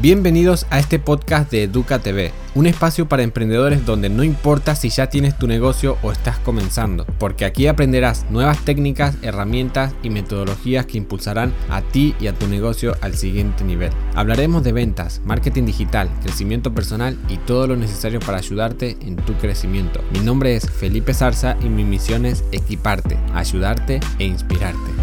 Bienvenidos 0.00 0.66
a 0.70 0.80
este 0.80 0.98
podcast 0.98 1.50
de 1.50 1.62
Educa 1.62 2.00
TV, 2.00 2.32
un 2.54 2.66
espacio 2.66 3.08
para 3.08 3.22
emprendedores 3.22 3.86
donde 3.86 4.08
no 4.08 4.24
importa 4.24 4.74
si 4.74 4.88
ya 4.88 5.08
tienes 5.08 5.38
tu 5.38 5.46
negocio 5.46 5.98
o 6.02 6.10
estás 6.10 6.38
comenzando, 6.38 7.06
porque 7.18 7.44
aquí 7.44 7.68
aprenderás 7.68 8.26
nuevas 8.28 8.58
técnicas, 8.64 9.16
herramientas 9.22 9.94
y 10.02 10.10
metodologías 10.10 10.86
que 10.86 10.98
impulsarán 10.98 11.54
a 11.70 11.80
ti 11.80 12.14
y 12.18 12.26
a 12.26 12.34
tu 12.34 12.48
negocio 12.48 12.96
al 13.02 13.14
siguiente 13.14 13.62
nivel. 13.62 13.92
Hablaremos 14.14 14.64
de 14.64 14.72
ventas, 14.72 15.22
marketing 15.24 15.64
digital, 15.64 16.10
crecimiento 16.22 16.74
personal 16.74 17.16
y 17.28 17.36
todo 17.38 17.68
lo 17.68 17.76
necesario 17.76 18.20
para 18.20 18.38
ayudarte 18.38 18.96
en 19.00 19.16
tu 19.16 19.34
crecimiento. 19.34 20.00
Mi 20.12 20.20
nombre 20.20 20.56
es 20.56 20.68
Felipe 20.68 21.14
Zarza 21.14 21.56
y 21.62 21.68
mi 21.68 21.84
misión 21.84 22.26
es 22.26 22.44
equiparte, 22.52 23.16
ayudarte 23.32 24.00
e 24.18 24.24
inspirarte. 24.24 24.93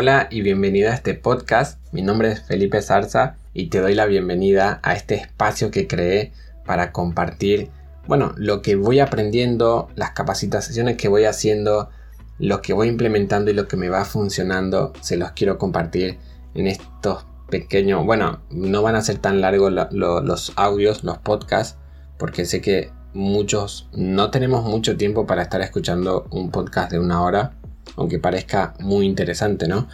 Hola 0.00 0.28
y 0.30 0.40
bienvenida 0.40 0.92
a 0.92 0.94
este 0.94 1.12
podcast. 1.12 1.78
Mi 1.92 2.00
nombre 2.00 2.32
es 2.32 2.40
Felipe 2.40 2.80
Zarza 2.80 3.36
y 3.52 3.66
te 3.66 3.80
doy 3.80 3.94
la 3.94 4.06
bienvenida 4.06 4.80
a 4.82 4.94
este 4.94 5.14
espacio 5.16 5.70
que 5.70 5.86
creé 5.86 6.32
para 6.64 6.90
compartir, 6.90 7.68
bueno, 8.06 8.32
lo 8.38 8.62
que 8.62 8.76
voy 8.76 8.98
aprendiendo, 8.98 9.90
las 9.96 10.12
capacitaciones 10.12 10.96
que 10.96 11.08
voy 11.08 11.26
haciendo, 11.26 11.90
lo 12.38 12.62
que 12.62 12.72
voy 12.72 12.88
implementando 12.88 13.50
y 13.50 13.54
lo 13.54 13.68
que 13.68 13.76
me 13.76 13.90
va 13.90 14.06
funcionando, 14.06 14.94
se 15.02 15.18
los 15.18 15.32
quiero 15.32 15.58
compartir 15.58 16.16
en 16.54 16.66
estos 16.66 17.26
pequeños, 17.50 18.06
bueno, 18.06 18.40
no 18.48 18.80
van 18.80 18.94
a 18.94 19.02
ser 19.02 19.18
tan 19.18 19.42
largos 19.42 19.70
los 19.92 20.52
audios, 20.56 21.04
los 21.04 21.18
podcasts, 21.18 21.76
porque 22.16 22.46
sé 22.46 22.62
que 22.62 22.90
muchos 23.12 23.90
no 23.92 24.30
tenemos 24.30 24.64
mucho 24.64 24.96
tiempo 24.96 25.26
para 25.26 25.42
estar 25.42 25.60
escuchando 25.60 26.26
un 26.30 26.50
podcast 26.50 26.90
de 26.90 27.00
una 27.00 27.22
hora 27.22 27.59
aunque 27.96 28.18
parezca 28.18 28.74
muy 28.80 29.06
interesante, 29.06 29.68
¿no? 29.68 29.88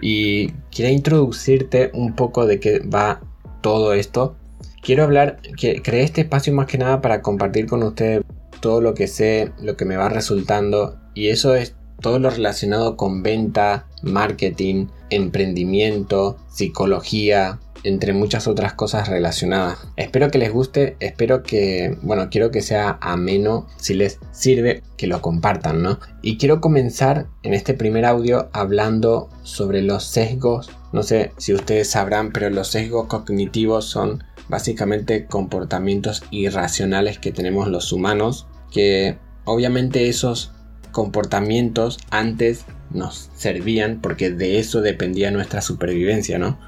Y 0.00 0.52
quería 0.70 0.90
introducirte 0.90 1.90
un 1.94 2.14
poco 2.14 2.46
de 2.46 2.60
qué 2.60 2.80
va 2.80 3.20
todo 3.60 3.92
esto. 3.92 4.36
Quiero 4.82 5.04
hablar, 5.04 5.40
que 5.56 5.82
creé 5.82 6.04
este 6.04 6.20
espacio 6.22 6.52
más 6.54 6.66
que 6.66 6.78
nada 6.78 7.00
para 7.00 7.20
compartir 7.20 7.66
con 7.66 7.82
ustedes 7.82 8.22
todo 8.60 8.80
lo 8.80 8.94
que 8.94 9.06
sé, 9.06 9.52
lo 9.60 9.76
que 9.76 9.84
me 9.84 9.96
va 9.96 10.08
resultando 10.08 10.98
y 11.14 11.28
eso 11.28 11.54
es 11.54 11.74
todo 12.00 12.18
lo 12.18 12.30
relacionado 12.30 12.96
con 12.96 13.22
venta, 13.22 13.86
marketing, 14.02 14.86
emprendimiento, 15.10 16.36
psicología, 16.48 17.58
entre 17.84 18.12
muchas 18.12 18.48
otras 18.48 18.74
cosas 18.74 19.08
relacionadas. 19.08 19.78
Espero 19.96 20.30
que 20.30 20.38
les 20.38 20.52
guste, 20.52 20.96
espero 21.00 21.42
que, 21.42 21.96
bueno, 22.02 22.28
quiero 22.30 22.50
que 22.50 22.60
sea 22.60 22.98
ameno, 23.00 23.66
si 23.76 23.94
les 23.94 24.18
sirve, 24.32 24.82
que 24.96 25.06
lo 25.06 25.20
compartan, 25.22 25.82
¿no? 25.82 25.98
Y 26.22 26.38
quiero 26.38 26.60
comenzar 26.60 27.26
en 27.42 27.54
este 27.54 27.74
primer 27.74 28.04
audio 28.04 28.48
hablando 28.52 29.28
sobre 29.42 29.82
los 29.82 30.04
sesgos. 30.04 30.70
No 30.92 31.02
sé 31.02 31.32
si 31.36 31.54
ustedes 31.54 31.90
sabrán, 31.90 32.32
pero 32.32 32.50
los 32.50 32.68
sesgos 32.68 33.06
cognitivos 33.06 33.84
son 33.84 34.24
básicamente 34.48 35.26
comportamientos 35.26 36.22
irracionales 36.30 37.18
que 37.18 37.32
tenemos 37.32 37.68
los 37.68 37.92
humanos, 37.92 38.46
que 38.72 39.18
obviamente 39.44 40.08
esos 40.08 40.52
comportamientos 40.92 41.98
antes 42.10 42.64
nos 42.90 43.30
servían 43.36 44.00
porque 44.00 44.30
de 44.30 44.58
eso 44.58 44.80
dependía 44.80 45.30
nuestra 45.30 45.60
supervivencia, 45.60 46.38
¿no? 46.38 46.58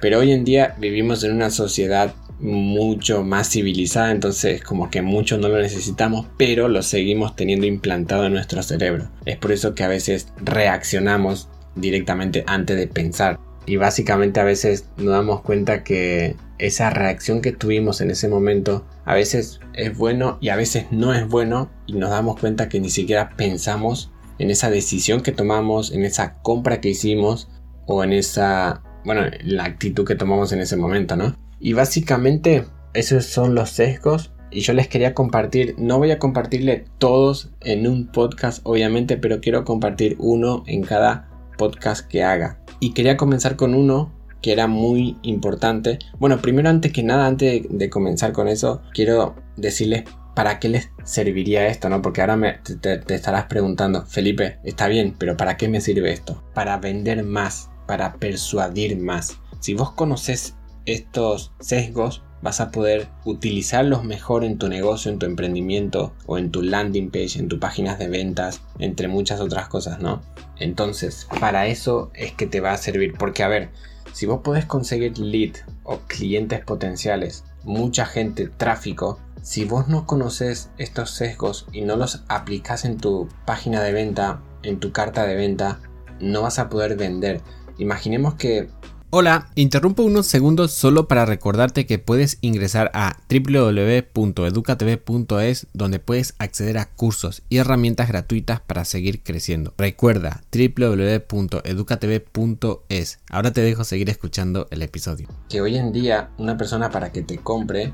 Pero 0.00 0.18
hoy 0.18 0.32
en 0.32 0.44
día 0.44 0.74
vivimos 0.78 1.24
en 1.24 1.32
una 1.32 1.50
sociedad 1.50 2.14
mucho 2.40 3.22
más 3.22 3.50
civilizada, 3.50 4.10
entonces 4.10 4.62
como 4.62 4.90
que 4.90 5.02
mucho 5.02 5.36
no 5.36 5.48
lo 5.48 5.58
necesitamos, 5.58 6.26
pero 6.38 6.68
lo 6.68 6.82
seguimos 6.82 7.36
teniendo 7.36 7.66
implantado 7.66 8.24
en 8.26 8.32
nuestro 8.32 8.62
cerebro. 8.62 9.10
Es 9.26 9.36
por 9.36 9.52
eso 9.52 9.74
que 9.74 9.84
a 9.84 9.88
veces 9.88 10.28
reaccionamos 10.42 11.48
directamente 11.76 12.44
antes 12.46 12.76
de 12.76 12.86
pensar. 12.86 13.38
Y 13.66 13.76
básicamente 13.76 14.40
a 14.40 14.44
veces 14.44 14.86
nos 14.96 15.12
damos 15.12 15.42
cuenta 15.42 15.84
que 15.84 16.34
esa 16.58 16.90
reacción 16.90 17.42
que 17.42 17.52
tuvimos 17.52 18.00
en 18.00 18.10
ese 18.10 18.28
momento 18.28 18.86
a 19.04 19.14
veces 19.14 19.60
es 19.74 19.96
bueno 19.96 20.38
y 20.40 20.48
a 20.48 20.56
veces 20.56 20.86
no 20.90 21.14
es 21.14 21.28
bueno 21.28 21.70
y 21.86 21.92
nos 21.92 22.10
damos 22.10 22.40
cuenta 22.40 22.68
que 22.68 22.80
ni 22.80 22.88
siquiera 22.88 23.30
pensamos 23.36 24.10
en 24.38 24.50
esa 24.50 24.70
decisión 24.70 25.20
que 25.20 25.32
tomamos, 25.32 25.92
en 25.92 26.04
esa 26.04 26.40
compra 26.42 26.80
que 26.80 26.88
hicimos 26.88 27.48
o 27.86 28.02
en 28.02 28.12
esa 28.12 28.82
bueno, 29.04 29.22
la 29.44 29.64
actitud 29.64 30.06
que 30.06 30.14
tomamos 30.14 30.52
en 30.52 30.60
ese 30.60 30.76
momento, 30.76 31.16
¿no? 31.16 31.34
Y 31.58 31.72
básicamente 31.72 32.64
esos 32.94 33.26
son 33.26 33.54
los 33.54 33.70
sesgos 33.70 34.32
y 34.50 34.60
yo 34.60 34.72
les 34.72 34.88
quería 34.88 35.14
compartir, 35.14 35.74
no 35.78 35.98
voy 35.98 36.10
a 36.10 36.18
compartirle 36.18 36.84
todos 36.98 37.50
en 37.60 37.86
un 37.86 38.08
podcast 38.08 38.60
obviamente, 38.64 39.16
pero 39.16 39.40
quiero 39.40 39.64
compartir 39.64 40.16
uno 40.18 40.64
en 40.66 40.82
cada 40.82 41.28
podcast 41.56 42.06
que 42.08 42.24
haga. 42.24 42.58
Y 42.80 42.92
quería 42.92 43.16
comenzar 43.16 43.56
con 43.56 43.74
uno 43.74 44.12
que 44.42 44.52
era 44.52 44.66
muy 44.66 45.18
importante. 45.22 45.98
Bueno, 46.18 46.40
primero 46.40 46.68
antes 46.70 46.92
que 46.92 47.02
nada, 47.02 47.26
antes 47.26 47.66
de, 47.68 47.90
comenzar 47.90 48.32
con 48.32 48.48
eso, 48.48 48.80
quiero 48.94 49.36
decirles 49.56 50.04
para 50.34 50.58
qué 50.58 50.68
les 50.70 50.90
serviría 51.04 51.66
esto, 51.66 51.88
¿no? 51.90 52.00
Porque 52.00 52.22
ahora 52.22 52.62
te 52.62 53.14
estarás 53.14 53.44
preguntando, 53.44 54.06
Felipe, 54.06 54.58
está 54.64 54.88
bien, 54.88 55.14
pero 55.18 55.36
¿para 55.36 55.56
qué 55.56 55.68
me 55.68 55.80
sirve 55.80 56.12
esto? 56.12 56.42
Para 56.54 56.78
vender 56.78 57.22
más 57.24 57.68
para 57.90 58.14
persuadir 58.14 58.96
más. 58.98 59.40
Si 59.58 59.74
vos 59.74 59.90
conoces 59.90 60.54
estos 60.86 61.50
sesgos, 61.58 62.22
vas 62.40 62.60
a 62.60 62.70
poder 62.70 63.08
utilizarlos 63.24 64.04
mejor 64.04 64.44
en 64.44 64.58
tu 64.58 64.68
negocio, 64.68 65.10
en 65.10 65.18
tu 65.18 65.26
emprendimiento 65.26 66.12
o 66.26 66.38
en 66.38 66.52
tu 66.52 66.62
landing 66.62 67.10
page, 67.10 67.40
en 67.40 67.48
tus 67.48 67.58
páginas 67.58 67.98
de 67.98 68.06
ventas, 68.06 68.60
entre 68.78 69.08
muchas 69.08 69.40
otras 69.40 69.66
cosas, 69.66 69.98
¿no? 69.98 70.22
Entonces, 70.60 71.26
para 71.40 71.66
eso 71.66 72.12
es 72.14 72.30
que 72.30 72.46
te 72.46 72.60
va 72.60 72.70
a 72.70 72.78
servir, 72.78 73.14
porque 73.18 73.42
a 73.42 73.48
ver, 73.48 73.70
si 74.12 74.24
vos 74.24 74.42
podés 74.44 74.66
conseguir 74.66 75.18
lead 75.18 75.56
o 75.82 75.98
clientes 76.06 76.64
potenciales, 76.64 77.42
mucha 77.64 78.06
gente, 78.06 78.46
tráfico, 78.46 79.18
si 79.42 79.64
vos 79.64 79.88
no 79.88 80.06
conoces 80.06 80.70
estos 80.78 81.10
sesgos 81.10 81.66
y 81.72 81.80
no 81.80 81.96
los 81.96 82.22
aplicas 82.28 82.84
en 82.84 82.98
tu 82.98 83.28
página 83.46 83.82
de 83.82 83.92
venta, 83.92 84.42
en 84.62 84.78
tu 84.78 84.92
carta 84.92 85.26
de 85.26 85.34
venta, 85.34 85.80
no 86.20 86.42
vas 86.42 86.58
a 86.58 86.68
poder 86.68 86.96
vender. 86.96 87.40
Imaginemos 87.80 88.34
que... 88.34 88.68
Hola, 89.08 89.48
interrumpo 89.56 90.04
unos 90.04 90.26
segundos 90.26 90.70
solo 90.70 91.08
para 91.08 91.24
recordarte 91.24 91.86
que 91.86 91.98
puedes 91.98 92.36
ingresar 92.42 92.90
a 92.94 93.16
www.educatv.es 93.28 95.66
donde 95.72 95.98
puedes 95.98 96.36
acceder 96.38 96.78
a 96.78 96.88
cursos 96.90 97.42
y 97.48 97.56
herramientas 97.56 98.06
gratuitas 98.06 98.60
para 98.60 98.84
seguir 98.84 99.24
creciendo. 99.24 99.74
Recuerda 99.78 100.44
www.educatv.es. 100.52 103.18
Ahora 103.30 103.52
te 103.52 103.62
dejo 103.62 103.82
seguir 103.82 104.10
escuchando 104.10 104.68
el 104.70 104.82
episodio. 104.82 105.26
Que 105.48 105.60
hoy 105.60 105.76
en 105.76 105.90
día 105.90 106.30
una 106.38 106.56
persona 106.56 106.88
para 106.90 107.10
que 107.10 107.22
te 107.22 107.38
compre 107.38 107.92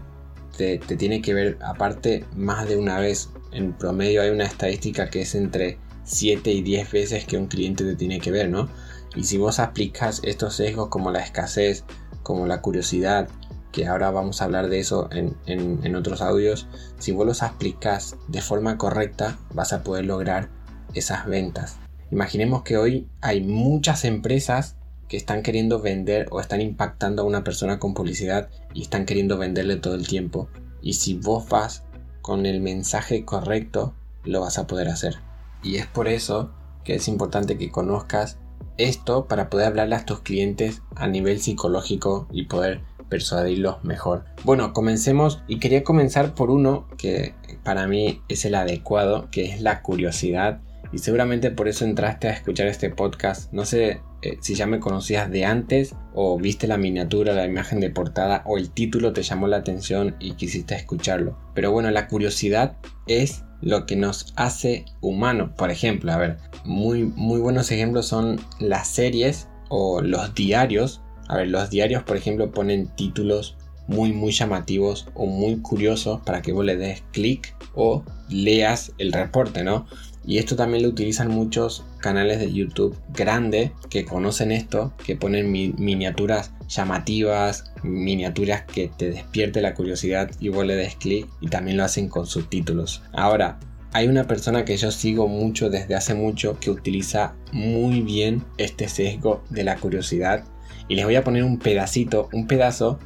te, 0.59 0.77
te 0.79 0.97
tiene 0.97 1.23
que 1.23 1.33
ver 1.33 1.57
aparte 1.65 2.27
más 2.37 2.69
de 2.69 2.77
una 2.77 2.99
vez. 2.99 3.31
En 3.53 3.73
promedio 3.73 4.21
hay 4.21 4.29
una 4.31 4.45
estadística 4.45 5.09
que 5.09 5.23
es 5.23 5.35
entre 5.35 5.79
7 6.05 6.53
y 6.53 6.61
10 6.63 6.93
veces 6.93 7.25
que 7.25 7.39
un 7.39 7.47
cliente 7.47 7.85
te 7.85 7.97
tiene 7.97 8.21
que 8.21 8.31
ver, 8.31 8.51
¿no? 8.51 8.69
Y 9.17 9.25
si 9.25 9.39
vos 9.39 9.59
aplicas 9.59 10.21
estos 10.23 10.55
sesgos 10.55 10.89
como 10.89 11.11
la 11.11 11.21
escasez, 11.21 11.85
como 12.23 12.47
la 12.47 12.61
curiosidad, 12.61 13.29
que 13.73 13.87
ahora 13.87 14.11
vamos 14.11 14.41
a 14.41 14.45
hablar 14.45 14.69
de 14.69 14.79
eso 14.79 15.09
en, 15.13 15.97
otros 15.97 16.21
audios, 16.23 16.67
si 16.99 17.13
vos 17.13 17.27
los 17.27 17.43
aplicas 17.43 18.17
de 18.29 18.41
forma 18.41 18.79
correcta 18.79 19.39
vas 19.53 19.73
a 19.73 19.83
poder 19.83 20.05
lograr 20.05 20.49
esas 20.95 21.27
ventas. 21.27 21.77
Imaginemos 22.11 22.63
que 22.63 22.77
hoy 22.77 23.09
hay 23.21 23.43
muchas 23.43 24.05
empresas 24.05 24.77
que 25.09 25.17
están 25.17 25.43
queriendo 25.43 25.81
vender 25.81 26.27
o 26.31 26.41
están 26.41 26.61
impactando 26.61 27.23
a 27.23 27.27
una 27.27 27.45
persona 27.45 27.79
con 27.79 27.95
publicidad 27.95 28.49
y 28.75 28.83
están 28.83 29.05
queriendo 29.07 29.39
venderle 29.39 29.77
todo 29.77 29.95
el 29.95 30.07
tiempo. 30.07 30.49
Y 30.83 30.95
si 30.95 31.15
vos 31.15 31.49
vas 31.49 31.85
con 32.23 32.47
el 32.47 32.61
mensaje 32.61 33.25
correcto, 33.25 33.95
lo 34.25 34.41
vas 34.41 34.59
a 34.59 34.67
poder 34.67 34.89
hacer. 34.89 35.17
Y 35.63 35.77
es 35.77 35.87
por 35.87 36.09
eso 36.09 36.51
que 36.85 36.95
es 36.95 37.09
importante 37.09 37.59
que 37.59 37.71
conozcas 37.71 38.39
esto 38.79 39.27
para 39.27 39.51
poder 39.51 39.69
hablarle 39.69 39.97
a 39.97 40.05
tus 40.05 40.21
clientes 40.21 40.83
a 40.95 41.07
nivel 41.07 41.41
psicológico 41.41 42.29
y 42.33 42.45
poder 42.45 42.81
persuadirlos 43.09 43.85
mejor. 43.85 44.25
Bueno, 44.45 44.73
comencemos 44.73 45.43
y 45.47 45.59
quería 45.59 45.85
comenzar 45.85 46.35
por 46.35 46.51
uno 46.51 46.89
que 46.99 47.35
para 47.65 47.87
mí 47.87 48.23
es 48.29 48.45
el 48.45 48.55
adecuado, 48.55 49.29
que 49.31 49.47
es 49.47 49.61
la 49.61 49.83
curiosidad. 49.83 50.61
Y 50.93 50.99
seguramente 50.99 51.51
por 51.51 51.69
eso 51.69 51.85
entraste 51.85 52.29
a 52.29 52.33
escuchar 52.33 52.69
este 52.69 52.91
podcast. 52.91 53.53
No 53.53 53.65
sé 53.65 54.01
eh, 54.23 54.39
si 54.41 54.55
ya 54.55 54.67
me 54.67 54.81
conocías 54.81 55.31
de 55.31 55.45
antes 55.45 55.95
o 56.15 56.39
viste 56.39 56.67
la 56.67 56.79
miniatura, 56.79 57.35
la 57.35 57.45
imagen 57.45 57.81
de 57.81 57.91
portada 57.91 58.43
o 58.47 58.57
el 58.57 58.71
título 58.71 59.13
te 59.13 59.23
llamó 59.23 59.49
la 59.49 59.59
atención 59.59 60.17
y 60.21 60.33
quisiste 60.33 60.75
escucharlo. 60.75 61.37
Pero 61.55 61.73
bueno, 61.73 61.91
la 61.91 62.07
curiosidad 62.07 62.77
es 63.07 63.45
lo 63.61 63.87
que 63.87 63.97
nos 63.97 64.33
hace 64.37 64.85
humanos. 65.01 65.51
Por 65.57 65.71
ejemplo, 65.71 66.13
a 66.13 66.19
ver, 66.19 66.39
muy, 66.67 67.05
muy 67.05 67.41
buenos 67.41 67.71
ejemplos 67.71 68.07
son 68.07 68.41
las 68.59 68.89
series 68.89 69.49
o 69.69 70.01
los 70.01 70.35
diarios. 70.35 71.01
A 71.29 71.37
ver, 71.37 71.49
los 71.49 71.71
diarios, 71.71 72.03
por 72.03 72.17
ejemplo, 72.17 72.51
ponen 72.51 72.89
títulos 72.97 73.57
muy 73.89 74.13
muy 74.13 74.33
llamativos 74.33 75.07
o 75.15 75.27
muy 75.27 75.59
curiosos 75.59 76.21
para 76.25 76.43
que 76.43 76.53
vos 76.53 76.65
le 76.65 76.77
des 76.77 77.03
clic 77.13 77.55
o 77.75 78.05
leas 78.29 78.93
el 78.99 79.13
reporte, 79.13 79.63
¿no? 79.63 79.87
Y 80.27 80.39
esto 80.39 80.57
también 80.57 80.83
lo 80.83 80.89
utilizan 80.89 81.29
muchos 81.29 81.85
canales 81.99 82.41
de 82.41 82.53
YouTube 82.53 82.97
grandes 83.15 83.71
que 83.89 84.05
conocen 84.05 84.51
esto, 84.51 84.93
que 85.05 85.15
ponen 85.15 85.53
miniaturas 85.53 86.53
llamativas, 86.69 87.73
miniaturas 87.85 88.65
que 88.65 88.89
te 88.89 89.11
despierte 89.11 89.63
la 89.63 89.75
curiosidad 89.75 90.29
y 90.41 90.49
vos 90.49 90.67
le 90.67 90.75
des 90.75 90.97
clic 90.97 91.29
y 91.41 91.47
también 91.47 91.77
lo 91.77 91.85
hacen 91.85 92.09
con 92.09 92.27
subtítulos. 92.27 93.03
Ahora, 93.13 93.61
hay 93.97 94.09
una 94.09 94.27
persona 94.27 94.67
que 94.67 94.77
yo 94.77 94.91
sigo 94.91 95.27
mucho 95.27 95.71
desde 95.71 95.95
hace 95.95 96.13
mucho 96.13 96.61
que 96.61 96.71
utiliza 96.71 97.35
muy 97.51 98.03
bien 98.03 98.45
este 98.59 98.91
sesgo 98.91 99.43
de 99.49 99.65
la 99.65 99.77
curiosidad 99.77 100.45
y 100.87 100.97
les 100.97 101.07
voy 101.07 101.17
a 101.17 101.25
poner 101.25 101.45
un 101.45 101.59
pedacito, 101.59 102.29
un 102.35 102.47
pedazo 102.47 102.99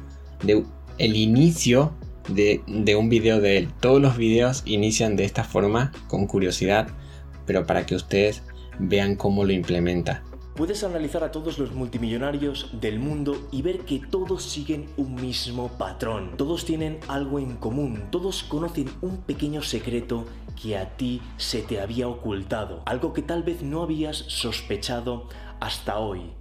de 0.43 0.65
el 0.97 1.15
inicio 1.15 1.93
de, 2.27 2.61
de 2.67 2.97
un 2.97 3.07
video 3.07 3.39
de 3.39 3.57
él. 3.57 3.69
Todos 3.79 4.01
los 4.01 4.17
videos 4.17 4.63
inician 4.65 5.15
de 5.15 5.23
esta 5.23 5.45
forma, 5.45 5.93
con 6.09 6.27
curiosidad, 6.27 6.89
pero 7.45 7.65
para 7.65 7.85
que 7.85 7.95
ustedes 7.95 8.43
vean 8.77 9.15
cómo 9.15 9.45
lo 9.45 9.53
implementa. 9.53 10.23
Puedes 10.55 10.83
analizar 10.83 11.23
a 11.23 11.31
todos 11.31 11.57
los 11.57 11.71
multimillonarios 11.71 12.69
del 12.73 12.99
mundo 12.99 13.47
y 13.51 13.61
ver 13.61 13.79
que 13.79 13.99
todos 13.99 14.43
siguen 14.43 14.89
un 14.97 15.15
mismo 15.15 15.69
patrón. 15.77 16.31
Todos 16.37 16.65
tienen 16.65 16.99
algo 17.07 17.39
en 17.39 17.55
común, 17.55 18.03
todos 18.11 18.43
conocen 18.43 18.89
un 19.01 19.17
pequeño 19.21 19.61
secreto 19.61 20.25
que 20.61 20.77
a 20.77 20.97
ti 20.97 21.21
se 21.37 21.61
te 21.61 21.79
había 21.79 22.09
ocultado, 22.09 22.83
algo 22.85 23.13
que 23.13 23.21
tal 23.21 23.43
vez 23.43 23.63
no 23.63 23.81
habías 23.81 24.17
sospechado 24.17 25.29
hasta 25.61 25.97
hoy. 25.99 26.33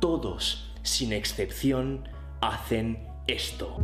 Todos, 0.00 0.72
sin 0.82 1.12
excepción, 1.12 2.08
hacen 2.40 3.06
esto. 3.26 3.76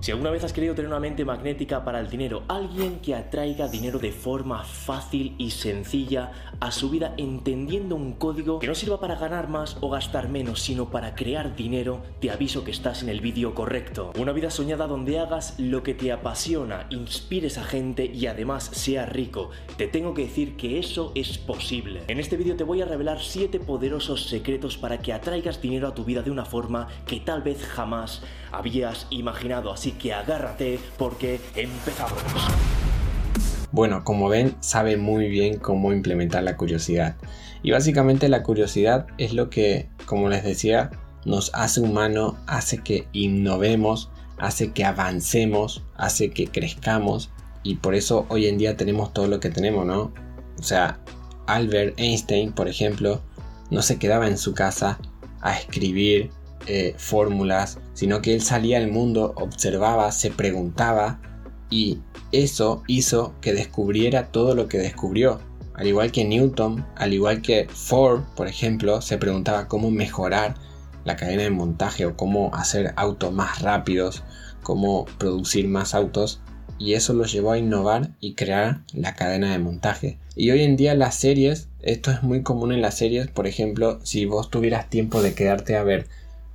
Si 0.00 0.12
alguna 0.12 0.30
vez 0.30 0.42
has 0.44 0.54
querido 0.54 0.74
tener 0.74 0.88
una 0.88 0.98
mente 0.98 1.26
magnética 1.26 1.84
para 1.84 2.00
el 2.00 2.08
dinero, 2.08 2.42
alguien 2.48 3.00
que 3.00 3.14
atraiga 3.14 3.68
dinero 3.68 3.98
de 3.98 4.12
forma 4.12 4.64
fácil 4.64 5.34
y 5.36 5.50
sencilla 5.50 6.32
a 6.58 6.72
su 6.72 6.88
vida 6.88 7.12
entendiendo 7.18 7.96
un 7.96 8.14
código 8.14 8.60
que 8.60 8.66
no 8.66 8.74
sirva 8.74 8.98
para 8.98 9.16
ganar 9.16 9.50
más 9.50 9.76
o 9.82 9.90
gastar 9.90 10.30
menos, 10.30 10.62
sino 10.62 10.88
para 10.88 11.14
crear 11.14 11.54
dinero, 11.54 12.00
te 12.18 12.30
aviso 12.30 12.64
que 12.64 12.70
estás 12.70 13.02
en 13.02 13.10
el 13.10 13.20
vídeo 13.20 13.54
correcto. 13.54 14.12
Una 14.18 14.32
vida 14.32 14.50
soñada 14.50 14.86
donde 14.86 15.18
hagas 15.18 15.56
lo 15.58 15.82
que 15.82 15.92
te 15.92 16.12
apasiona, 16.12 16.86
inspires 16.88 17.58
a 17.58 17.64
gente 17.64 18.06
y 18.06 18.26
además 18.26 18.70
seas 18.72 19.06
rico. 19.06 19.50
Te 19.76 19.86
tengo 19.86 20.14
que 20.14 20.22
decir 20.22 20.56
que 20.56 20.78
eso 20.78 21.12
es 21.14 21.36
posible. 21.36 22.04
En 22.08 22.20
este 22.20 22.38
vídeo 22.38 22.56
te 22.56 22.64
voy 22.64 22.80
a 22.80 22.86
revelar 22.86 23.20
7 23.20 23.60
poderosos 23.60 24.30
secretos 24.30 24.78
para 24.78 25.02
que 25.02 25.12
atraigas 25.12 25.60
dinero 25.60 25.88
a 25.88 25.94
tu 25.94 26.06
vida 26.06 26.22
de 26.22 26.30
una 26.30 26.46
forma 26.46 26.88
que 27.04 27.20
tal 27.20 27.42
vez 27.42 27.62
jamás 27.62 28.22
habías 28.50 29.06
imaginado. 29.10 29.70
Así 29.70 29.89
que 29.92 30.12
agárrate 30.12 30.78
porque 30.98 31.40
empezamos. 31.54 32.22
Bueno, 33.72 34.02
como 34.02 34.28
ven, 34.28 34.56
sabe 34.60 34.96
muy 34.96 35.28
bien 35.28 35.58
cómo 35.58 35.92
implementar 35.92 36.42
la 36.42 36.56
curiosidad. 36.56 37.16
Y 37.62 37.70
básicamente 37.70 38.28
la 38.28 38.42
curiosidad 38.42 39.06
es 39.18 39.32
lo 39.32 39.50
que, 39.50 39.88
como 40.06 40.28
les 40.28 40.42
decía, 40.42 40.90
nos 41.24 41.54
hace 41.54 41.80
humano, 41.80 42.36
hace 42.46 42.78
que 42.78 43.06
innovemos, 43.12 44.10
hace 44.38 44.72
que 44.72 44.84
avancemos, 44.84 45.84
hace 45.96 46.30
que 46.30 46.48
crezcamos. 46.48 47.30
Y 47.62 47.76
por 47.76 47.94
eso 47.94 48.26
hoy 48.28 48.46
en 48.46 48.58
día 48.58 48.76
tenemos 48.76 49.12
todo 49.12 49.28
lo 49.28 49.38
que 49.38 49.50
tenemos, 49.50 49.86
¿no? 49.86 50.12
O 50.58 50.62
sea, 50.62 50.98
Albert 51.46 51.98
Einstein, 51.98 52.52
por 52.52 52.68
ejemplo, 52.68 53.22
no 53.70 53.82
se 53.82 53.98
quedaba 53.98 54.26
en 54.26 54.38
su 54.38 54.54
casa 54.54 54.98
a 55.42 55.56
escribir 55.56 56.30
eh, 56.66 56.94
fórmulas, 56.96 57.78
sino 57.94 58.20
que 58.22 58.34
él 58.34 58.42
salía 58.42 58.78
al 58.78 58.90
mundo, 58.90 59.32
observaba, 59.36 60.12
se 60.12 60.30
preguntaba 60.30 61.20
y 61.70 61.98
eso 62.32 62.82
hizo 62.86 63.34
que 63.40 63.52
descubriera 63.52 64.28
todo 64.28 64.54
lo 64.54 64.68
que 64.68 64.78
descubrió. 64.78 65.40
Al 65.74 65.86
igual 65.86 66.12
que 66.12 66.24
Newton, 66.24 66.84
al 66.96 67.14
igual 67.14 67.40
que 67.42 67.66
Ford, 67.68 68.22
por 68.36 68.48
ejemplo, 68.48 69.00
se 69.00 69.18
preguntaba 69.18 69.68
cómo 69.68 69.90
mejorar 69.90 70.54
la 71.04 71.16
cadena 71.16 71.44
de 71.44 71.50
montaje 71.50 72.04
o 72.04 72.16
cómo 72.16 72.54
hacer 72.54 72.92
autos 72.96 73.32
más 73.32 73.62
rápidos, 73.62 74.22
cómo 74.62 75.06
producir 75.18 75.68
más 75.68 75.94
autos 75.94 76.42
y 76.78 76.94
eso 76.94 77.12
lo 77.12 77.24
llevó 77.24 77.52
a 77.52 77.58
innovar 77.58 78.10
y 78.20 78.34
crear 78.34 78.80
la 78.94 79.14
cadena 79.14 79.52
de 79.52 79.58
montaje. 79.58 80.18
Y 80.34 80.50
hoy 80.50 80.62
en 80.62 80.76
día 80.76 80.94
las 80.94 81.14
series, 81.14 81.68
esto 81.82 82.10
es 82.10 82.22
muy 82.22 82.42
común 82.42 82.72
en 82.72 82.80
las 82.80 82.96
series, 82.96 83.28
por 83.28 83.46
ejemplo, 83.46 84.00
si 84.02 84.24
vos 84.24 84.50
tuvieras 84.50 84.88
tiempo 84.88 85.22
de 85.22 85.34
quedarte 85.34 85.76
a 85.76 85.82
ver 85.82 86.08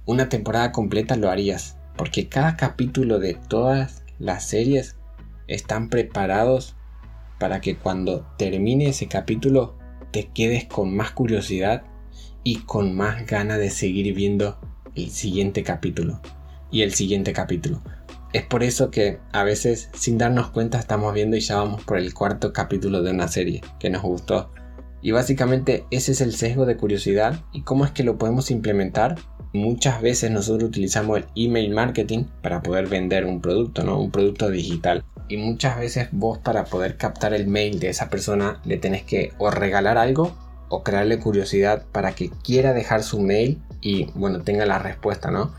una 0.06 0.30
temporada 0.30 0.72
completa 0.72 1.16
lo 1.16 1.30
harías, 1.30 1.78
porque 1.98 2.28
cada 2.28 2.56
capítulo 2.56 3.20
de 3.20 3.34
todas 3.34 4.04
las 4.20 4.48
series 4.48 4.96
están 5.48 5.90
preparados 5.90 6.76
para 7.40 7.62
que 7.62 7.76
cuando 7.76 8.26
termine 8.38 8.90
ese 8.90 9.08
capítulo 9.08 9.78
te 10.12 10.28
quedes 10.28 10.66
con 10.66 10.96
más 10.96 11.12
curiosidad 11.12 11.84
y 12.44 12.60
con 12.60 12.96
más 12.96 13.26
ganas 13.26 13.60
de 13.60 13.70
seguir 13.70 14.14
viendo 14.14 14.60
el 14.96 15.10
siguiente 15.10 15.64
capítulo 15.64 16.22
y 16.72 16.84
el 16.84 16.94
siguiente 16.94 17.34
capítulo. 17.34 17.82
Es 18.32 18.44
por 18.44 18.64
eso 18.64 18.92
que 18.92 19.20
a 19.32 19.44
veces 19.44 19.90
sin 19.94 20.18
darnos 20.18 20.50
cuenta 20.50 20.78
estamos 20.78 21.14
viendo 21.14 21.38
y 21.38 21.42
ya 21.42 21.58
vamos 21.58 21.84
por 21.84 21.98
el 21.98 22.14
cuarto 22.14 22.54
capítulo 22.54 23.02
de 23.02 23.12
una 23.12 23.28
serie 23.28 23.62
que 23.80 23.90
nos 23.90 24.02
gustó. 24.02 24.52
Y 25.02 25.12
básicamente 25.12 25.86
ese 25.92 26.12
es 26.12 26.22
el 26.22 26.34
sesgo 26.34 26.66
de 26.66 26.78
curiosidad 26.78 27.42
y 27.54 27.62
cómo 27.62 27.86
es 27.86 27.92
que 27.92 28.04
lo 28.04 28.18
podemos 28.18 28.52
implementar 28.52 29.16
Muchas 29.56 30.02
veces 30.02 30.32
nosotros 30.32 30.68
utilizamos 30.68 31.20
el 31.20 31.26
email 31.34 31.74
marketing 31.74 32.26
para 32.42 32.62
poder 32.62 32.88
vender 32.88 33.26
un 33.26 33.40
producto, 33.40 33.86
¿no? 33.86 33.98
Un 34.02 34.12
producto 34.12 34.50
digital. 34.50 35.06
Y 35.30 35.38
muchas 35.38 35.80
veces 35.80 36.10
vos 36.12 36.40
para 36.40 36.66
poder 36.66 36.98
captar 36.98 37.34
el 37.34 37.48
mail 37.48 37.80
de 37.80 37.88
esa 37.88 38.10
persona 38.10 38.60
le 38.66 38.76
tenés 38.76 39.04
que 39.04 39.32
o 39.38 39.50
regalar 39.50 39.98
algo 39.98 40.36
o 40.68 40.84
crearle 40.84 41.20
curiosidad 41.20 41.86
para 41.94 42.12
que 42.16 42.32
quiera 42.44 42.74
dejar 42.74 43.02
su 43.02 43.22
mail 43.22 43.62
y 43.80 44.12
bueno, 44.14 44.42
tenga 44.42 44.66
la 44.66 44.78
respuesta, 44.78 45.32
¿no? 45.32 45.54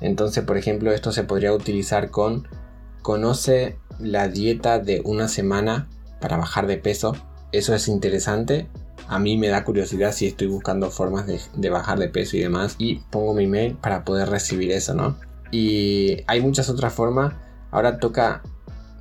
Entonces, 0.00 0.44
por 0.44 0.56
ejemplo, 0.56 0.90
esto 0.90 1.12
se 1.12 1.24
podría 1.24 1.52
utilizar 1.52 2.08
con 2.08 2.48
conoce 3.02 3.76
la 3.98 4.28
dieta 4.28 4.78
de 4.78 5.02
una 5.04 5.28
semana 5.28 5.90
para 6.22 6.38
bajar 6.38 6.66
de 6.66 6.78
peso. 6.78 7.14
Eso 7.52 7.74
es 7.74 7.86
interesante 7.86 8.66
a 9.12 9.18
mí 9.18 9.36
me 9.36 9.48
da 9.48 9.62
curiosidad 9.62 10.10
si 10.12 10.26
estoy 10.26 10.46
buscando 10.46 10.90
formas 10.90 11.26
de, 11.26 11.68
bajar 11.70 11.98
de 11.98 12.08
peso 12.08 12.38
y 12.38 12.40
demás 12.40 12.76
y 12.78 13.00
pongo 13.10 13.34
mi 13.34 13.46
mail 13.46 13.76
para 13.76 14.06
poder 14.06 14.30
recibir 14.30 14.72
eso, 14.72 14.94
¿no? 14.94 15.18
Y 15.50 16.24
hay 16.26 16.40
muchas 16.40 16.70
otras 16.70 16.94
formas. 16.94 17.34
Ahora 17.70 17.98
toca, 17.98 18.40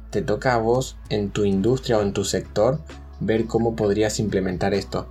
te 0.09 0.21
toca 0.21 0.55
a 0.55 0.57
vos 0.57 0.97
en 1.07 1.29
tu 1.29 1.45
industria 1.45 1.97
o 1.97 2.01
en 2.01 2.11
tu 2.11 2.25
sector 2.25 2.81
ver 3.21 3.45
cómo 3.45 3.77
podrías 3.77 4.19
implementar 4.19 4.73
esto. 4.73 5.07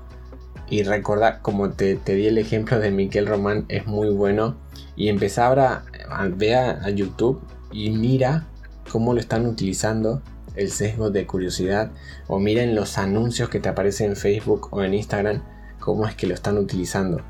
Y 0.69 0.83
recordar, 0.83 1.41
como 1.41 1.71
te, 1.71 1.97
di 1.97 2.27
el 2.27 2.37
ejemplo 2.37 2.79
de 2.79 2.91
Miquel 2.91 3.27
Román, 3.27 3.65
es 3.69 3.87
muy 3.87 4.11
bueno. 4.11 4.59
Y 4.97 5.09
empezar 5.09 5.47
ahora 5.47 5.83
a 6.11 6.29
ver 6.29 6.59
a 6.59 6.91
YouTube 6.91 7.41
y 7.73 7.89
mira 7.89 8.49
cómo 8.93 9.15
lo 9.15 9.21
están 9.21 9.47
utilizando 9.47 10.21
el 10.55 10.71
sesgo 10.71 11.11
de 11.11 11.27
curiosidad 11.27 11.91
o 12.27 12.39
miren 12.39 12.75
los 12.75 12.99
anuncios 12.99 13.49
que 13.49 13.61
te 13.61 13.69
aparecen 13.69 14.11
en 14.11 14.17
Facebook 14.17 14.69
o 14.73 14.83
en 14.83 14.95
Instagram, 14.95 15.43
cómo 15.79 16.07
es 16.07 16.15
que 16.15 16.27
lo 16.27 16.35
están 16.35 16.59
utilizando 16.59 17.21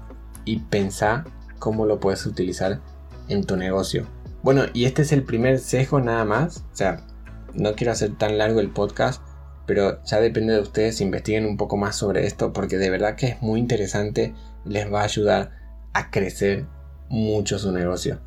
y 0.45 0.61
pensá 0.61 1.25
cómo 1.59 1.87
lo 1.87 2.01
puedes 2.01 2.27
utilizar 2.27 2.81
en 3.29 3.45
tu 3.45 3.57
negocio. 3.57 4.07
Bueno, 4.43 4.65
y 4.73 4.85
este 4.85 5.03
es 5.03 5.13
el 5.13 5.23
primer 5.23 5.59
sesgo 5.59 6.01
nada 6.01 6.25
más, 6.25 6.65
o 6.73 6.77
sea, 6.77 7.07
no 7.55 7.75
quiero 7.75 7.93
hacer 7.93 8.17
tan 8.17 8.39
largo 8.39 8.61
el 8.61 8.71
podcast, 8.71 9.23
pero 9.67 10.03
ya 10.05 10.21
depende 10.21 10.55
de 10.55 10.61
ustedes, 10.61 11.01
investiguen 11.01 11.47
un 11.47 11.57
poco 11.57 11.77
más 11.77 11.97
sobre 11.97 12.27
esto 12.27 12.53
porque 12.53 12.79
de 12.79 12.91
verdad 12.91 13.17
que 13.17 13.27
es 13.29 13.43
muy 13.43 13.61
interesante, 13.61 14.35
les 14.65 14.93
va 14.93 15.03
a 15.03 15.05
ayudar 15.05 15.51
a 15.93 16.11
crecer 16.11 16.67
mucho 17.09 17.59
su 17.59 17.71
negocio. 17.71 18.21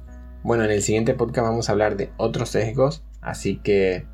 Bueno, 0.43 0.63
en 0.65 0.71
el 0.71 0.81
siguiente 0.81 1.13
podcast 1.13 1.47
vamos 1.47 1.69
a 1.69 1.71
hablar 1.71 1.97
de 1.97 2.11
otros 2.17 2.49
sesgos, 2.49 3.03
así 3.21 3.57
que 3.57 4.05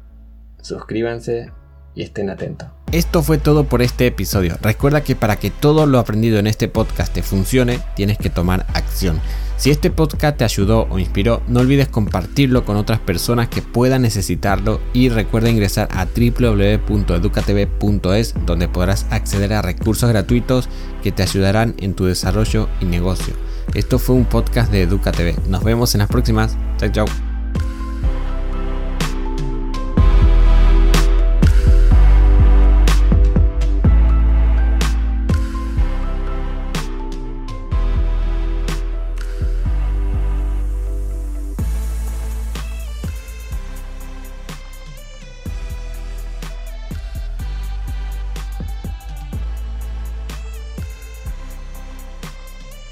suscríbanse 0.61 1.51
y 1.95 2.03
estén 2.03 2.29
atentos. 2.29 2.69
Esto 2.91 3.21
fue 3.21 3.37
todo 3.37 3.65
por 3.65 3.81
este 3.81 4.07
episodio. 4.07 4.57
Recuerda 4.61 5.03
que 5.03 5.15
para 5.15 5.35
que 5.35 5.51
todo 5.51 5.85
lo 5.85 5.99
aprendido 5.99 6.39
en 6.39 6.47
este 6.47 6.67
podcast 6.67 7.13
te 7.13 7.21
funcione, 7.21 7.79
tienes 7.95 8.17
que 8.17 8.29
tomar 8.29 8.65
acción. 8.73 9.19
Si 9.57 9.69
este 9.69 9.91
podcast 9.91 10.37
te 10.37 10.45
ayudó 10.45 10.87
o 10.89 10.97
inspiró, 10.99 11.43
no 11.47 11.59
olvides 11.59 11.89
compartirlo 11.89 12.63
con 12.63 12.77
otras 12.77 12.99
personas 12.99 13.49
que 13.49 13.61
puedan 13.61 14.03
necesitarlo 14.03 14.79
y 14.93 15.09
recuerda 15.09 15.49
ingresar 15.49 15.89
a 15.91 16.05
www.educatv.es 16.05 16.85
donde 18.45 18.69
podrás 18.69 19.05
acceder 19.11 19.51
a 19.53 19.61
recursos 19.61 20.09
gratuitos 20.09 20.69
que 21.03 21.11
te 21.11 21.23
ayudarán 21.23 21.75
en 21.77 21.93
tu 21.93 22.05
desarrollo 22.05 22.69
y 22.79 22.85
negocio. 22.85 23.33
Esto 23.73 23.99
fue 23.99 24.15
un 24.15 24.23
podcast 24.25 24.71
de 24.71 24.83
EducaTV. 24.83 25.47
Nos 25.49 25.63
vemos 25.63 25.93
en 25.93 25.99
las 25.99 26.07
próximas. 26.09 26.57
Chao, 26.77 26.89
chao. 26.89 27.28